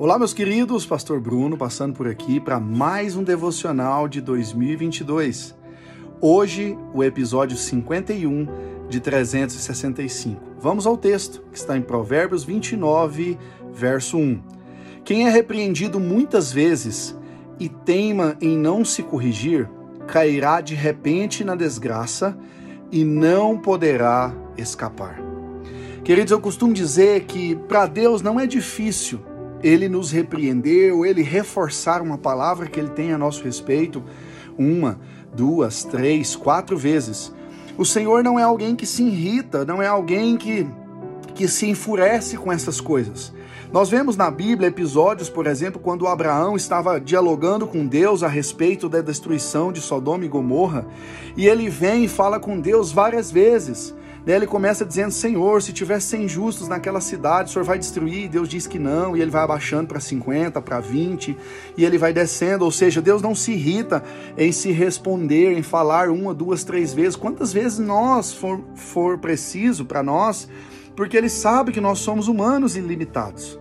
Olá, 0.00 0.16
meus 0.16 0.32
queridos, 0.32 0.86
Pastor 0.86 1.18
Bruno 1.18 1.56
passando 1.56 1.92
por 1.92 2.06
aqui 2.06 2.38
para 2.38 2.60
mais 2.60 3.16
um 3.16 3.24
devocional 3.24 4.06
de 4.06 4.20
2022. 4.20 5.56
Hoje, 6.20 6.78
o 6.94 7.02
episódio 7.02 7.56
51 7.56 8.46
de 8.88 9.00
365. 9.00 10.40
Vamos 10.60 10.86
ao 10.86 10.96
texto 10.96 11.42
que 11.50 11.58
está 11.58 11.76
em 11.76 11.82
Provérbios 11.82 12.44
29, 12.44 13.36
verso 13.72 14.18
1. 14.18 14.40
Quem 15.04 15.26
é 15.26 15.30
repreendido 15.30 15.98
muitas 15.98 16.52
vezes 16.52 17.18
e 17.58 17.68
teima 17.68 18.36
em 18.40 18.56
não 18.56 18.84
se 18.84 19.02
corrigir, 19.02 19.68
cairá 20.06 20.60
de 20.60 20.76
repente 20.76 21.42
na 21.42 21.56
desgraça 21.56 22.38
e 22.92 23.04
não 23.04 23.58
poderá 23.58 24.32
escapar. 24.56 25.20
Queridos, 26.04 26.30
eu 26.30 26.40
costumo 26.40 26.72
dizer 26.72 27.24
que 27.24 27.56
para 27.56 27.86
Deus 27.86 28.22
não 28.22 28.38
é 28.38 28.46
difícil 28.46 29.26
ele 29.62 29.88
nos 29.88 30.10
repreender 30.10 30.94
ou 30.94 31.04
ele 31.04 31.22
reforçar 31.22 32.00
uma 32.02 32.18
palavra 32.18 32.66
que 32.66 32.78
ele 32.78 32.90
tem 32.90 33.12
a 33.12 33.18
nosso 33.18 33.42
respeito 33.42 34.02
uma, 34.56 34.98
duas, 35.34 35.84
três, 35.84 36.34
quatro 36.34 36.76
vezes. 36.76 37.32
O 37.76 37.84
Senhor 37.84 38.24
não 38.24 38.38
é 38.38 38.42
alguém 38.42 38.74
que 38.74 38.84
se 38.84 39.04
irrita, 39.04 39.64
não 39.64 39.80
é 39.80 39.86
alguém 39.86 40.36
que, 40.36 40.66
que 41.34 41.46
se 41.46 41.68
enfurece 41.68 42.36
com 42.36 42.52
essas 42.52 42.80
coisas. 42.80 43.32
Nós 43.72 43.90
vemos 43.90 44.16
na 44.16 44.30
Bíblia 44.30 44.68
episódios, 44.68 45.28
por 45.28 45.46
exemplo, 45.46 45.78
quando 45.78 46.06
Abraão 46.06 46.56
estava 46.56 46.98
dialogando 46.98 47.66
com 47.66 47.86
Deus 47.86 48.22
a 48.22 48.28
respeito 48.28 48.88
da 48.88 49.02
destruição 49.02 49.70
de 49.70 49.80
Sodoma 49.80 50.24
e 50.24 50.28
Gomorra, 50.28 50.86
e 51.36 51.46
ele 51.46 51.68
vem 51.68 52.04
e 52.04 52.08
fala 52.08 52.40
com 52.40 52.58
Deus 52.58 52.90
várias 52.90 53.30
vezes. 53.30 53.94
Daí 54.24 54.34
ele 54.36 54.46
começa 54.46 54.84
dizendo: 54.84 55.10
Senhor, 55.10 55.62
se 55.62 55.72
tiver 55.72 56.00
100 56.00 56.28
justos 56.28 56.68
naquela 56.68 57.00
cidade, 57.00 57.50
o 57.50 57.52
Senhor 57.52 57.64
vai 57.64 57.78
destruir? 57.78 58.24
E 58.24 58.28
Deus 58.28 58.48
diz 58.48 58.66
que 58.66 58.78
não, 58.78 59.16
e 59.16 59.22
ele 59.22 59.30
vai 59.30 59.42
abaixando 59.42 59.88
para 59.88 60.00
50, 60.00 60.60
para 60.60 60.80
20, 60.80 61.36
e 61.76 61.84
ele 61.84 61.98
vai 61.98 62.12
descendo. 62.12 62.64
Ou 62.64 62.70
seja, 62.70 63.00
Deus 63.00 63.22
não 63.22 63.34
se 63.34 63.52
irrita 63.52 64.02
em 64.36 64.52
se 64.52 64.70
responder, 64.70 65.56
em 65.56 65.62
falar 65.62 66.08
uma, 66.08 66.34
duas, 66.34 66.64
três 66.64 66.92
vezes. 66.92 67.16
Quantas 67.16 67.52
vezes 67.52 67.78
nós 67.78 68.32
for, 68.32 68.60
for 68.74 69.18
preciso 69.18 69.84
para 69.84 70.02
nós, 70.02 70.48
porque 70.94 71.16
ele 71.16 71.28
sabe 71.28 71.72
que 71.72 71.80
nós 71.80 72.00
somos 72.00 72.28
humanos 72.28 72.76
e 72.76 72.80
limitados. 72.80 73.58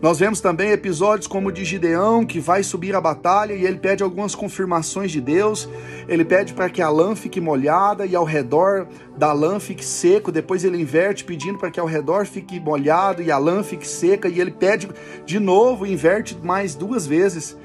Nós 0.00 0.20
vemos 0.20 0.40
também 0.40 0.70
episódios 0.70 1.26
como 1.26 1.48
o 1.48 1.52
de 1.52 1.64
Gideão, 1.64 2.24
que 2.24 2.38
vai 2.38 2.62
subir 2.62 2.94
a 2.94 3.00
batalha 3.00 3.52
e 3.52 3.66
ele 3.66 3.78
pede 3.78 4.04
algumas 4.04 4.32
confirmações 4.32 5.10
de 5.10 5.20
Deus. 5.20 5.68
Ele 6.06 6.24
pede 6.24 6.54
para 6.54 6.70
que 6.70 6.80
a 6.80 6.88
lã 6.88 7.16
fique 7.16 7.40
molhada 7.40 8.06
e 8.06 8.14
ao 8.14 8.22
redor 8.22 8.86
da 9.16 9.32
lã 9.32 9.58
fique 9.58 9.84
seco. 9.84 10.30
Depois 10.30 10.62
ele 10.62 10.80
inverte 10.80 11.24
pedindo 11.24 11.58
para 11.58 11.68
que 11.68 11.80
ao 11.80 11.86
redor 11.86 12.26
fique 12.26 12.60
molhado 12.60 13.22
e 13.22 13.32
a 13.32 13.38
lã 13.38 13.64
fique 13.64 13.88
seca. 13.88 14.28
E 14.28 14.40
ele 14.40 14.52
pede 14.52 14.88
de 15.26 15.40
novo, 15.40 15.84
inverte 15.84 16.38
mais 16.44 16.76
duas 16.76 17.04
vezes. 17.04 17.56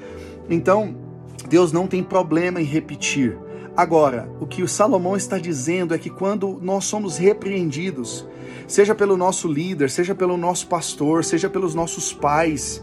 Então, 0.50 0.96
Deus 1.48 1.70
não 1.70 1.86
tem 1.86 2.02
problema 2.02 2.60
em 2.60 2.64
repetir. 2.64 3.38
Agora, 3.76 4.30
o 4.40 4.46
que 4.46 4.62
o 4.62 4.68
Salomão 4.68 5.16
está 5.16 5.36
dizendo 5.36 5.94
é 5.94 5.98
que 5.98 6.08
quando 6.08 6.60
nós 6.62 6.84
somos 6.84 7.16
repreendidos, 7.16 8.24
seja 8.68 8.94
pelo 8.94 9.16
nosso 9.16 9.48
líder, 9.48 9.90
seja 9.90 10.14
pelo 10.14 10.36
nosso 10.36 10.68
pastor, 10.68 11.24
seja 11.24 11.50
pelos 11.50 11.74
nossos 11.74 12.12
pais, 12.12 12.80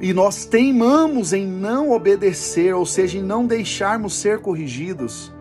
e 0.00 0.12
nós 0.12 0.44
teimamos 0.44 1.32
em 1.32 1.46
não 1.46 1.92
obedecer, 1.92 2.74
ou 2.74 2.84
seja, 2.84 3.18
em 3.18 3.22
não 3.22 3.46
deixarmos 3.46 4.14
ser 4.14 4.40
corrigidos, 4.40 5.32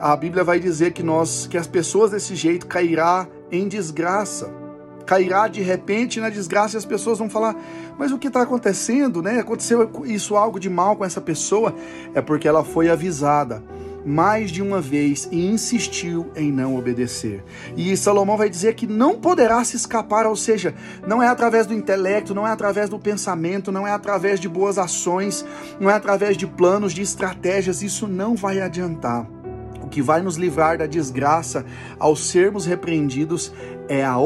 a 0.00 0.16
Bíblia 0.16 0.42
vai 0.42 0.58
dizer 0.58 0.92
que 0.92 1.02
nós, 1.02 1.46
que 1.46 1.56
as 1.56 1.68
pessoas 1.68 2.10
desse 2.10 2.34
jeito 2.34 2.66
cairá 2.66 3.28
em 3.52 3.68
desgraça, 3.68 4.52
cairá 5.06 5.46
de 5.46 5.62
repente 5.62 6.18
na 6.18 6.28
desgraça 6.28 6.76
e 6.76 6.78
as 6.78 6.84
pessoas 6.84 7.20
vão 7.20 7.30
falar: 7.30 7.54
mas 7.96 8.10
o 8.10 8.18
que 8.18 8.26
está 8.26 8.42
acontecendo, 8.42 9.22
né? 9.22 9.38
Aconteceu 9.38 9.88
isso 10.04 10.34
algo 10.34 10.58
de 10.58 10.68
mal 10.68 10.96
com 10.96 11.04
essa 11.04 11.20
pessoa? 11.20 11.72
É 12.12 12.20
porque 12.20 12.48
ela 12.48 12.64
foi 12.64 12.90
avisada 12.90 13.62
mais 14.04 14.50
de 14.50 14.62
uma 14.62 14.80
vez 14.80 15.28
e 15.30 15.46
insistiu 15.46 16.30
em 16.36 16.52
não 16.52 16.76
obedecer. 16.76 17.42
E 17.76 17.96
Salomão 17.96 18.36
vai 18.36 18.50
dizer 18.50 18.74
que 18.74 18.86
não 18.86 19.18
poderá 19.18 19.62
se 19.64 19.76
escapar, 19.76 20.26
ou 20.26 20.36
seja, 20.36 20.74
não 21.06 21.22
é 21.22 21.28
através 21.28 21.66
do 21.66 21.74
intelecto, 21.74 22.34
não 22.34 22.46
é 22.46 22.50
através 22.50 22.88
do 22.88 22.98
pensamento, 22.98 23.72
não 23.72 23.86
é 23.86 23.92
através 23.92 24.38
de 24.38 24.48
boas 24.48 24.78
ações, 24.78 25.44
não 25.80 25.90
é 25.90 25.94
através 25.94 26.36
de 26.36 26.46
planos, 26.46 26.92
de 26.92 27.02
estratégias, 27.02 27.82
isso 27.82 28.06
não 28.06 28.34
vai 28.34 28.60
adiantar. 28.60 29.26
O 29.82 29.88
que 29.88 30.02
vai 30.02 30.22
nos 30.22 30.36
livrar 30.36 30.78
da 30.78 30.86
desgraça 30.86 31.64
ao 31.98 32.16
sermos 32.16 32.66
repreendidos 32.66 33.52
é 33.88 34.04
a 34.04 34.16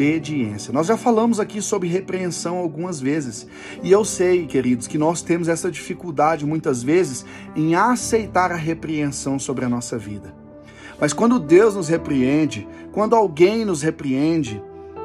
obediência. 0.00 0.72
Nós 0.72 0.86
já 0.86 0.96
falamos 0.96 1.38
aqui 1.38 1.60
sobre 1.60 1.86
repreensão 1.86 2.56
algumas 2.56 2.98
vezes, 3.00 3.46
e 3.82 3.92
eu 3.92 4.02
sei, 4.02 4.46
queridos, 4.46 4.86
que 4.86 4.96
nós 4.96 5.20
temos 5.20 5.46
essa 5.46 5.70
dificuldade 5.70 6.46
muitas 6.46 6.82
vezes 6.82 7.24
em 7.54 7.74
aceitar 7.74 8.50
a 8.50 8.56
repreensão 8.56 9.38
sobre 9.38 9.66
a 9.66 9.68
nossa 9.68 9.98
vida. 9.98 10.34
Mas 10.98 11.12
quando 11.12 11.38
Deus 11.38 11.74
nos 11.74 11.88
repreende, 11.88 12.66
quando 12.92 13.14
alguém 13.14 13.64
nos 13.64 13.82
repreende, 13.82 14.62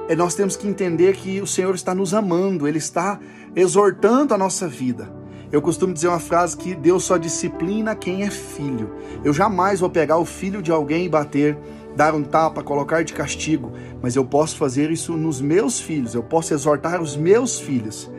é, 0.07 0.15
nós 0.15 0.33
temos 0.33 0.55
que 0.55 0.67
entender 0.67 1.15
que 1.15 1.41
o 1.41 1.47
Senhor 1.47 1.75
está 1.75 1.93
nos 1.93 2.13
amando, 2.13 2.67
Ele 2.67 2.77
está 2.77 3.19
exortando 3.53 4.33
a 4.33 4.37
nossa 4.37 4.67
vida. 4.67 5.11
Eu 5.51 5.61
costumo 5.61 5.93
dizer 5.93 6.07
uma 6.07 6.19
frase 6.19 6.57
que 6.57 6.73
Deus 6.73 7.03
só 7.03 7.17
disciplina 7.17 7.95
quem 7.95 8.23
é 8.23 8.29
filho. 8.29 8.93
Eu 9.23 9.33
jamais 9.33 9.79
vou 9.79 9.89
pegar 9.89 10.17
o 10.17 10.25
filho 10.25 10.61
de 10.61 10.71
alguém 10.71 11.05
e 11.05 11.09
bater 11.09 11.57
dar 11.95 12.13
um 12.13 12.23
tapa, 12.23 12.61
colocar 12.61 13.03
de 13.03 13.13
castigo, 13.13 13.71
mas 14.01 14.15
eu 14.15 14.25
posso 14.25 14.57
fazer 14.57 14.91
isso 14.91 15.13
nos 15.13 15.39
meus 15.39 15.79
filhos, 15.79 16.13
eu 16.13 16.23
posso 16.23 16.53
exortar 16.53 17.01
os 17.01 17.15
meus 17.15 17.59
filhos. 17.59 18.11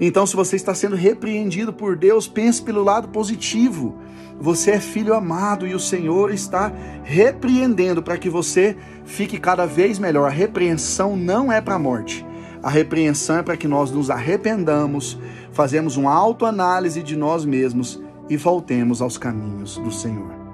Então, 0.00 0.26
se 0.26 0.36
você 0.36 0.56
está 0.56 0.74
sendo 0.74 0.94
repreendido 0.94 1.72
por 1.72 1.96
Deus, 1.96 2.28
pense 2.28 2.62
pelo 2.62 2.84
lado 2.84 3.08
positivo. 3.08 3.96
Você 4.38 4.72
é 4.72 4.80
filho 4.80 5.14
amado 5.14 5.66
e 5.66 5.74
o 5.74 5.80
Senhor 5.80 6.30
está 6.32 6.70
repreendendo 7.02 8.02
para 8.02 8.18
que 8.18 8.28
você 8.28 8.76
fique 9.04 9.38
cada 9.38 9.64
vez 9.64 9.98
melhor. 9.98 10.26
A 10.26 10.32
repreensão 10.32 11.16
não 11.16 11.50
é 11.50 11.62
para 11.62 11.76
a 11.76 11.78
morte. 11.78 12.26
A 12.62 12.68
repreensão 12.68 13.38
é 13.38 13.42
para 13.42 13.56
que 13.56 13.68
nós 13.68 13.90
nos 13.90 14.10
arrependamos, 14.10 15.18
fazemos 15.52 15.96
uma 15.96 16.12
autoanálise 16.12 17.02
de 17.02 17.16
nós 17.16 17.44
mesmos 17.44 18.02
e 18.28 18.36
voltemos 18.36 19.00
aos 19.00 19.16
caminhos 19.16 19.78
do 19.78 19.90
Senhor. 19.90 20.45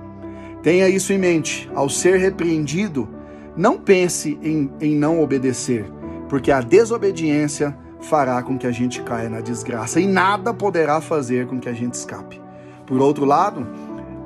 Tenha 0.62 0.88
isso 0.88 1.12
em 1.12 1.18
mente. 1.18 1.68
Ao 1.74 1.88
ser 1.88 2.18
repreendido, 2.18 3.08
não 3.56 3.78
pense 3.78 4.38
em, 4.42 4.70
em 4.80 4.94
não 4.94 5.20
obedecer, 5.20 5.84
porque 6.28 6.50
a 6.50 6.60
desobediência 6.60 7.76
fará 8.00 8.42
com 8.42 8.58
que 8.58 8.66
a 8.66 8.72
gente 8.72 9.02
caia 9.02 9.28
na 9.28 9.40
desgraça 9.40 10.00
e 10.00 10.06
nada 10.06 10.52
poderá 10.52 11.00
fazer 11.00 11.46
com 11.46 11.58
que 11.60 11.68
a 11.68 11.72
gente 11.72 11.94
escape. 11.94 12.40
Por 12.86 13.00
outro 13.00 13.24
lado, 13.24 13.66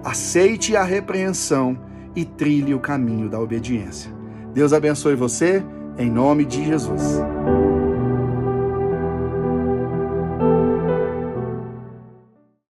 aceite 0.05 0.77
a 0.77 0.83
repreensão 0.83 1.79
e 2.15 2.25
trilhe 2.25 2.75
o 2.75 2.81
caminho 2.81 3.29
da 3.29 3.39
obediência. 3.39 4.11
Deus 4.55 4.73
abençoe 4.73 5.15
você, 5.15 5.63
em 5.99 6.11
nome 6.11 6.45
de 6.45 6.65
Jesus. 6.65 7.21